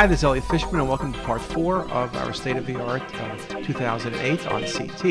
[0.00, 2.80] Hi, this is Elliot Fishman, and welcome to part four of our State of the
[2.82, 5.04] Art uh, 2008 on CT.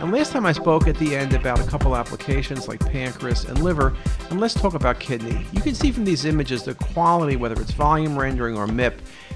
[0.00, 3.64] And last time I spoke at the end about a couple applications like pancreas and
[3.64, 3.96] liver,
[4.30, 5.44] and let's talk about kidney.
[5.50, 8.94] You can see from these images the quality, whether it's volume rendering or MIP,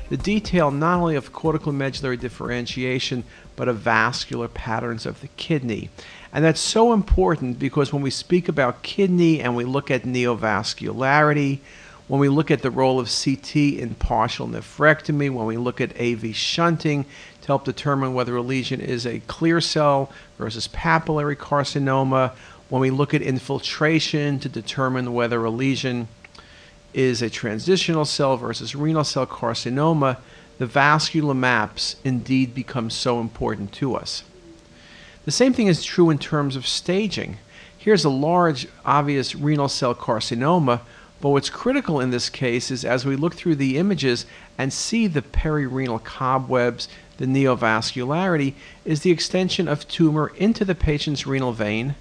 [0.08, 3.24] the detail not only of cortical medullary differentiation,
[3.56, 5.90] but of vascular patterns of the kidney.
[6.32, 11.58] And that's so important because when we speak about kidney and we look at neovascularity,
[12.10, 15.96] when we look at the role of CT in partial nephrectomy, when we look at
[15.96, 17.04] AV shunting
[17.40, 22.32] to help determine whether a lesion is a clear cell versus papillary carcinoma,
[22.68, 26.08] when we look at infiltration to determine whether a lesion
[26.92, 30.16] is a transitional cell versus renal cell carcinoma,
[30.58, 34.24] the vascular maps indeed become so important to us.
[35.26, 37.36] The same thing is true in terms of staging.
[37.78, 40.80] Here's a large, obvious renal cell carcinoma
[41.20, 44.24] but what's critical in this case is as we look through the images
[44.56, 48.54] and see the perirenal cobwebs, the neovascularity,
[48.84, 51.94] is the extension of tumor into the patient's renal vein,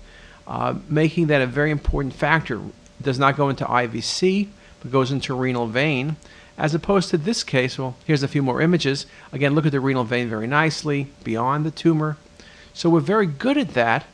[0.47, 2.57] uh, making that a very important factor.
[2.57, 4.47] It does not go into IVC,
[4.81, 6.15] but goes into renal vein.
[6.57, 9.05] As opposed to this case, well, here's a few more images.
[9.31, 12.17] Again, look at the renal vein very nicely, beyond the tumor.
[12.73, 14.05] So we're very good at that.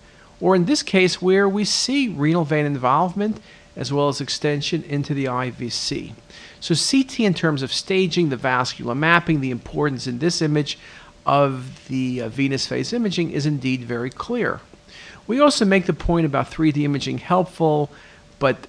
[0.42, 3.40] Or in this case, where we see renal vein involvement,
[3.76, 6.14] as well as extension into the IVC.
[6.60, 10.78] So CT in terms of staging, the vascular mapping, the importance in this image
[11.26, 14.62] of the uh, venous phase imaging is indeed very clear.
[15.28, 17.90] We also make the point about 3D imaging helpful,
[18.40, 18.68] but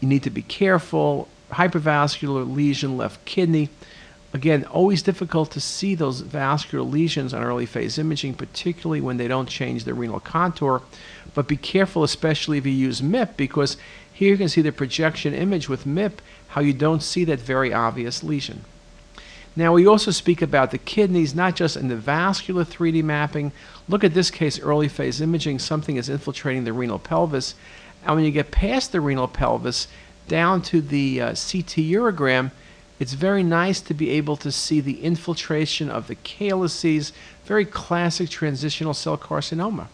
[0.00, 1.28] you need to be careful.
[1.50, 3.70] Hypervascular lesion, left kidney.
[4.34, 9.28] Again, always difficult to see those vascular lesions on early phase imaging, particularly when they
[9.28, 10.82] don't change the renal contour.
[11.34, 13.76] But be careful, especially if you use MIP, because
[14.14, 16.12] here you can see the projection image with MIP,
[16.48, 18.64] how you don't see that very obvious lesion.
[19.56, 23.50] Now we also speak about the kidneys, not just in the vascular 3D mapping.
[23.88, 27.56] Look at this case, early phase imaging, something is infiltrating the renal pelvis.
[28.06, 29.88] And when you get past the renal pelvis,
[30.28, 32.52] down to the uh, CT urogram,
[33.00, 37.12] it's very nice to be able to see the infiltration of the calyces,
[37.44, 39.88] very classic transitional cell carcinoma.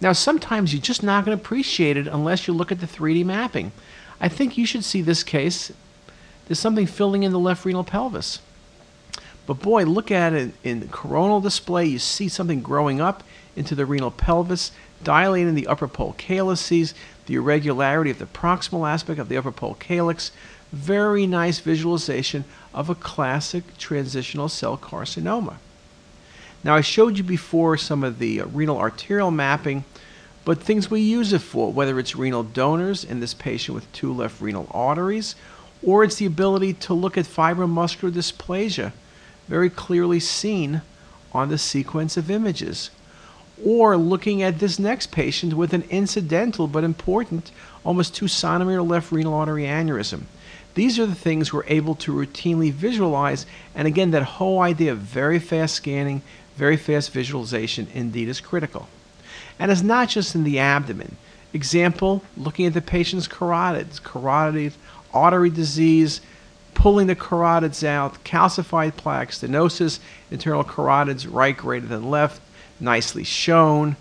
[0.00, 3.24] Now, sometimes you're just not going to appreciate it unless you look at the 3D
[3.24, 3.72] mapping.
[4.20, 5.72] I think you should see this case.
[6.46, 8.40] There's something filling in the left renal pelvis.
[9.46, 11.86] But boy, look at it in coronal display.
[11.86, 13.24] You see something growing up
[13.56, 14.72] into the renal pelvis,
[15.02, 16.94] dilating the upper pole calyces,
[17.26, 20.30] the irregularity of the proximal aspect of the upper pole calyx.
[20.70, 22.44] Very nice visualization
[22.74, 25.56] of a classic transitional cell carcinoma.
[26.64, 29.84] Now, I showed you before some of the uh, renal arterial mapping,
[30.44, 34.12] but things we use it for, whether it's renal donors in this patient with two
[34.12, 35.36] left renal arteries,
[35.82, 38.92] or it's the ability to look at fibromuscular dysplasia,
[39.46, 40.82] very clearly seen
[41.32, 42.90] on the sequence of images.
[43.64, 47.52] Or looking at this next patient with an incidental but important,
[47.84, 50.22] almost two centimeter left renal artery aneurysm.
[50.74, 54.98] These are the things we're able to routinely visualize, and again, that whole idea of
[54.98, 56.22] very fast scanning,
[56.58, 58.88] very fast visualization indeed is critical.
[59.60, 61.16] And it's not just in the abdomen.
[61.52, 64.72] Example, looking at the patient's carotids, carotid
[65.14, 66.20] artery disease,
[66.74, 70.00] pulling the carotids out, calcified plaque, stenosis,
[70.32, 72.42] internal carotids right greater than left,
[72.80, 73.96] nicely shown.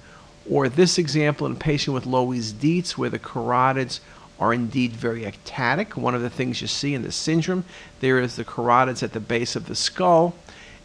[0.50, 4.00] Or this example in a patient with Loeys Dietz, where the carotids
[4.40, 5.96] are indeed very ectatic.
[5.96, 7.66] One of the things you see in the syndrome,
[8.00, 10.34] there is the carotids at the base of the skull.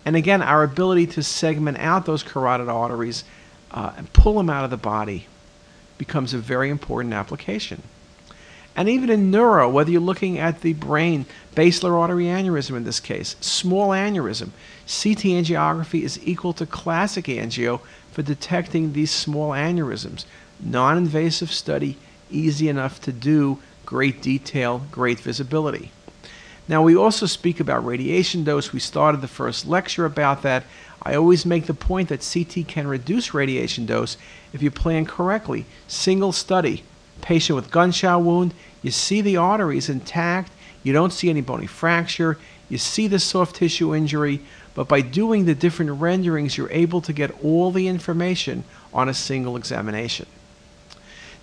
[0.05, 3.25] And again, our ability to segment out those carotid arteries
[3.71, 5.27] uh, and pull them out of the body
[5.99, 7.83] becomes a very important application.
[8.75, 13.01] And even in neuro, whether you're looking at the brain, basilar artery aneurysm in this
[13.01, 14.51] case, small aneurysm,
[14.87, 17.81] CT angiography is equal to classic angio
[18.11, 20.25] for detecting these small aneurysms.
[20.59, 21.99] Non invasive study,
[22.31, 25.91] easy enough to do, great detail, great visibility.
[26.69, 28.73] Now, we also speak about radiation dose.
[28.73, 30.65] We started the first lecture about that.
[31.03, 34.17] I always make the point that CT can reduce radiation dose
[34.53, 35.67] if you plan correctly.
[35.89, 36.85] Single study,
[37.21, 40.53] patient with gunshot wound, you see the arteries intact,
[40.85, 42.39] you don't see any bony fracture,
[42.69, 44.41] you see the soft tissue injury,
[44.75, 48.65] but by doing the different renderings, you're able to get all the information
[48.95, 50.27] on a single examination.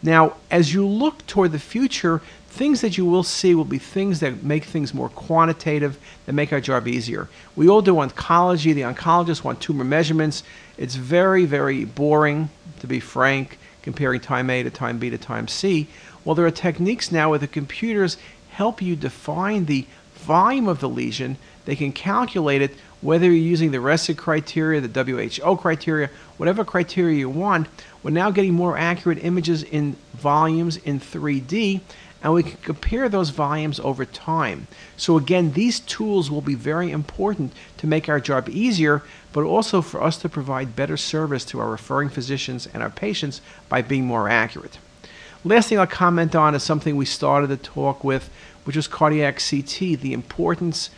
[0.02, 4.20] Now, as you look toward the future, things that you will see will be things
[4.20, 7.30] that make things more quantitative, that make our job easier.
[7.56, 8.74] We all do oncology.
[8.74, 10.44] The oncologists want tumor measurements.
[10.78, 12.50] It's very, very boring,
[12.80, 15.88] to be frank, comparing time A to time B to time C.
[16.26, 18.18] Well, there are techniques now where the computers
[18.50, 19.86] help you define the
[20.16, 25.04] volume of the lesion they can calculate it whether you're using the RECIST criteria, the
[25.04, 27.68] WHO criteria, whatever criteria you want.
[28.04, 31.82] We're now getting more accurate images in volumes in 3D,
[32.22, 34.68] and we can compare those volumes over time.
[34.98, 39.82] So again, these tools will be very important to make our job easier, but also
[39.82, 44.06] for us to provide better service to our referring physicians and our patients by being
[44.06, 44.78] more accurate.
[45.46, 48.30] Last thing I'll comment on is something we started the talk with,
[48.66, 50.90] which was cardiac CT, the importance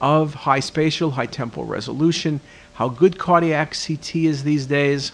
[0.00, 2.40] of high spatial, high temporal resolution,
[2.74, 5.12] how good cardiac CT is these days.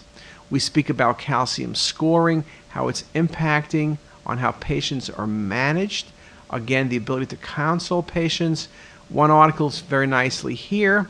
[0.49, 6.07] We speak about calcium scoring, how it's impacting on how patients are managed.
[6.49, 8.67] Again, the ability to counsel patients.
[9.09, 11.09] One article is very nicely here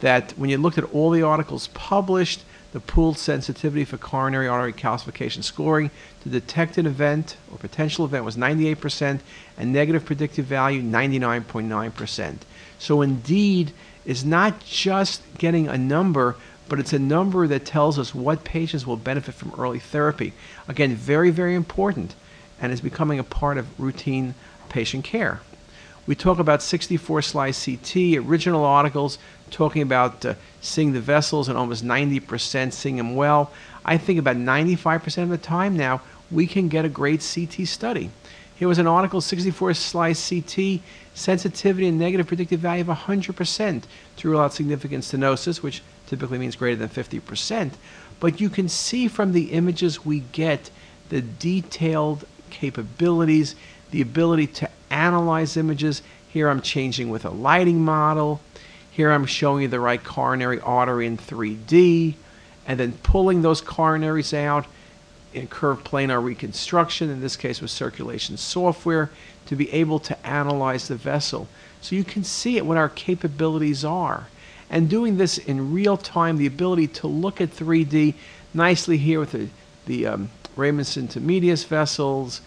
[0.00, 4.72] that when you looked at all the articles published, the pooled sensitivity for coronary artery
[4.72, 5.90] calcification scoring
[6.22, 9.20] to detect an event or potential event was 98%
[9.56, 12.38] and negative predictive value 99.9%.
[12.78, 13.72] So indeed,
[14.04, 16.36] it's not just getting a number,
[16.68, 20.32] but it's a number that tells us what patients will benefit from early therapy.
[20.68, 22.14] Again, very, very important
[22.60, 24.34] and is becoming a part of routine
[24.68, 25.40] patient care.
[26.06, 29.18] We talk about 64 slice CT, original articles
[29.50, 33.50] talking about uh, seeing the vessels and almost 90% seeing them well.
[33.84, 38.10] I think about 95% of the time now we can get a great CT study.
[38.56, 40.80] Here was an article 64 slice CT,
[41.14, 43.82] sensitivity and negative predictive value of 100%
[44.16, 47.72] to rule out significant stenosis, which typically means greater than 50%.
[48.20, 50.70] But you can see from the images we get
[51.08, 53.56] the detailed capabilities,
[53.90, 56.02] the ability to analyze images.
[56.28, 58.40] Here I'm changing with a lighting model.
[58.90, 62.14] Here I'm showing you the right coronary artery in 3D
[62.66, 64.66] and then pulling those coronaries out
[65.34, 69.10] in curved planar reconstruction, in this case with circulation software,
[69.46, 71.48] to be able to analyze the vessel.
[71.80, 74.28] So you can see it what our capabilities are.
[74.70, 78.14] And doing this in real time, the ability to look at 3D
[78.54, 79.48] nicely here with the,
[79.86, 82.40] the um, ramus intermedius vessels,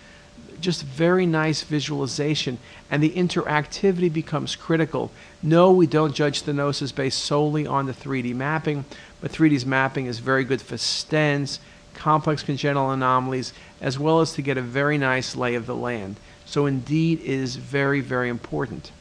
[0.59, 2.57] just very nice visualization,
[2.89, 5.11] and the interactivity becomes critical.
[5.43, 8.85] No, we don't judge stenosis based solely on the 3D mapping,
[9.21, 11.59] but 3D's mapping is very good for stents,
[11.97, 13.51] complex congenital anomalies,
[13.81, 16.15] as well as to get a very nice lay of the land.
[16.45, 18.91] So indeed is very, very important.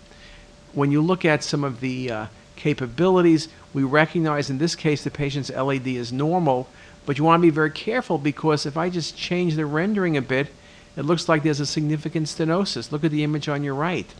[0.72, 2.26] When you look at some of the uh,
[2.56, 6.68] capabilities, we recognize in this case the patient's LAD is normal,
[7.04, 10.22] but you want to be very careful because if I just change the rendering a
[10.22, 10.48] bit,
[10.96, 12.90] it looks like there's a significant stenosis.
[12.90, 14.12] Look at the image on your right.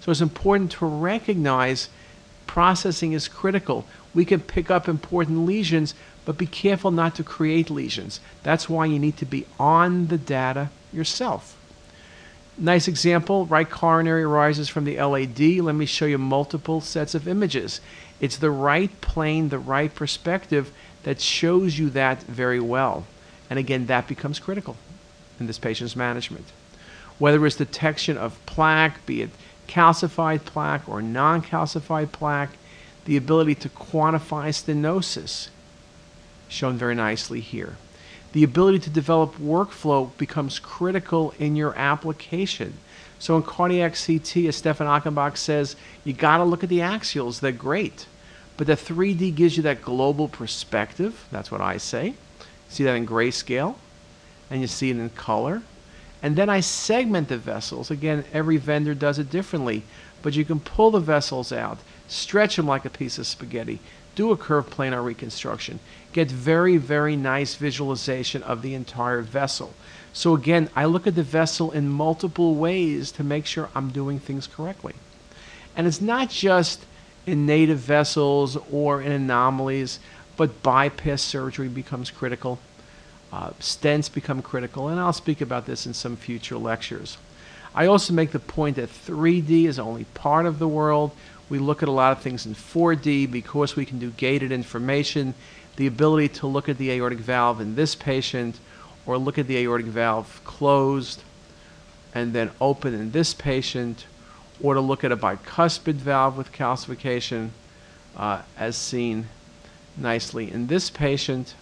[0.00, 1.88] So it's important to recognize
[2.46, 3.86] processing is critical.
[4.14, 5.94] We can pick up important lesions,
[6.24, 8.20] but be careful not to create lesions.
[8.42, 11.56] That's why you need to be on the data yourself.
[12.56, 15.40] Nice example, right coronary arises from the LAD.
[15.40, 17.80] Let me show you multiple sets of images.
[18.20, 23.06] It's the right plane, the right perspective that shows you that very well.
[23.50, 24.76] And again, that becomes critical
[25.40, 26.46] in this patient's management.
[27.18, 29.30] Whether it's detection of plaque, be it
[29.68, 32.50] calcified plaque or non calcified plaque,
[33.04, 35.48] the ability to quantify stenosis,
[36.48, 37.76] shown very nicely here.
[38.32, 42.74] The ability to develop workflow becomes critical in your application.
[43.18, 47.40] So in cardiac CT, as Stefan Achenbach says, you got to look at the axials.
[47.40, 48.06] They're great.
[48.56, 51.26] But the 3D gives you that global perspective.
[51.30, 52.14] That's what I say.
[52.68, 53.76] See that in grayscale,
[54.50, 55.62] and you see it in color.
[56.24, 57.90] And then I segment the vessels.
[57.90, 59.82] Again, every vendor does it differently,
[60.22, 61.76] but you can pull the vessels out,
[62.08, 63.78] stretch them like a piece of spaghetti,
[64.14, 65.80] do a curved planar reconstruction,
[66.14, 69.74] get very, very nice visualization of the entire vessel.
[70.14, 74.18] So again, I look at the vessel in multiple ways to make sure I'm doing
[74.18, 74.94] things correctly.
[75.76, 76.86] And it's not just
[77.26, 80.00] in native vessels or in anomalies,
[80.38, 82.60] but bypass surgery becomes critical.
[83.34, 87.18] Uh, stents become critical, and I'll speak about this in some future lectures.
[87.74, 91.10] I also make the point that 3D is only part of the world.
[91.48, 95.34] We look at a lot of things in 4D because we can do gated information.
[95.74, 98.60] The ability to look at the aortic valve in this patient
[99.04, 101.24] or look at the aortic valve closed
[102.14, 104.06] and then open in this patient
[104.62, 107.50] or to look at a bicuspid valve with calcification
[108.16, 109.26] uh, as seen
[109.96, 111.56] nicely in this patient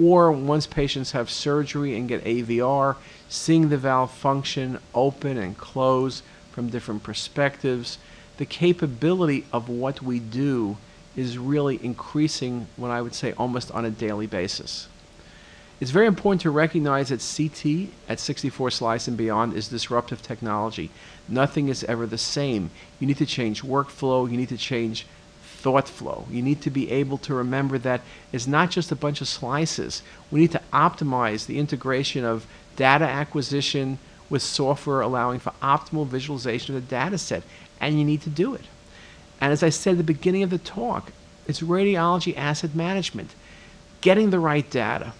[0.00, 2.96] or once patients have surgery and get AVR,
[3.28, 6.22] seeing the valve function open and close
[6.52, 7.98] from different perspectives.
[8.38, 10.76] The capability of what we do
[11.16, 14.88] is really increasing when I would say almost on a daily basis.
[15.78, 20.90] It's very important to recognize that CT at 64 slice and beyond is disruptive technology.
[21.28, 22.70] Nothing is ever the same.
[22.98, 25.06] You need to change workflow, you need to change
[25.56, 26.26] thought flow.
[26.30, 30.02] You need to be able to remember that it's not just a bunch of slices.
[30.30, 32.46] We need to optimize the integration of
[32.76, 33.98] data acquisition
[34.28, 37.42] with software allowing for optimal visualization of the data set,
[37.80, 38.64] and you need to do it.
[39.40, 41.12] And as I said at the beginning of the talk,
[41.46, 43.34] it's radiology asset management.
[44.00, 45.12] Getting the right data,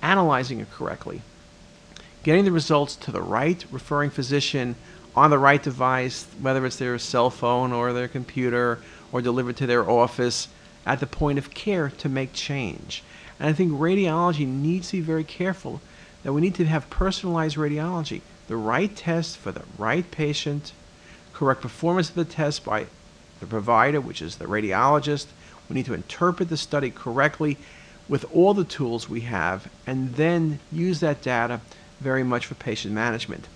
[0.00, 1.22] analyzing it correctly,
[2.22, 4.76] getting the results to the right referring physician
[5.14, 8.78] on the right device, whether it's their cell phone or their computer
[9.12, 10.48] or delivered to their office
[10.84, 13.04] at the point of care to make change.
[13.38, 15.80] And I think radiology needs to be very careful
[16.22, 20.72] that we need to have personalized radiology, the right test for the right patient,
[21.32, 22.86] correct performance of the test by
[23.40, 25.26] the provider, which is the radiologist.
[25.68, 27.56] We need to interpret the study correctly
[28.08, 31.60] with all the tools we have and then use that data
[32.00, 33.46] very much for patient management.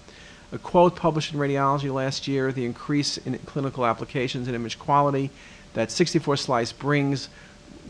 [0.57, 5.29] A quote published in Radiology last year the increase in clinical applications and image quality
[5.75, 7.29] that 64 slice brings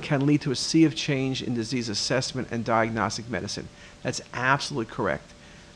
[0.02, 3.68] can lead to a sea of change in disease assessment and diagnostic medicine.
[4.02, 5.30] That's absolutely correct.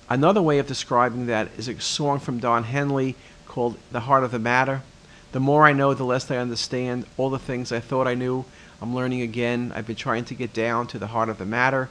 [0.08, 3.14] Another way of describing that is a song from Don Henley
[3.46, 4.82] called The Heart of the Matter.
[5.30, 7.06] The more I know, the less I understand.
[7.16, 8.44] All the things I thought I knew,
[8.82, 9.70] I'm learning again.
[9.76, 11.88] I've been trying to get down to the heart of the matter.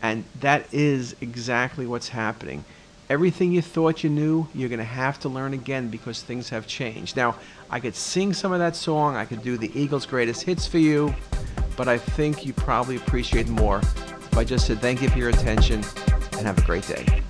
[0.00, 2.64] And that is exactly what's happening.
[3.08, 6.66] Everything you thought you knew, you're going to have to learn again because things have
[6.66, 7.16] changed.
[7.16, 7.36] Now,
[7.70, 10.78] I could sing some of that song, I could do the Eagles' greatest hits for
[10.78, 11.14] you,
[11.76, 15.28] but I think you probably appreciate more if I just said thank you for your
[15.28, 15.84] attention
[16.32, 17.22] and have a great day.